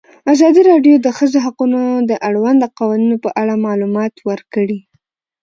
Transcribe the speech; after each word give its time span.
ازادي 0.33 0.61
راډیو 0.71 0.95
د 0.99 1.03
د 1.05 1.07
ښځو 1.17 1.37
حقونه 1.45 1.79
د 2.09 2.11
اړونده 2.27 2.67
قوانینو 2.79 3.17
په 3.23 3.29
اړه 3.41 3.63
معلومات 3.65 4.13
ورکړي. 4.29 4.79